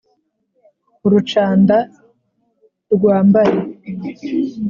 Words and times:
urucanda 1.05 1.77
rwambare 2.95 3.57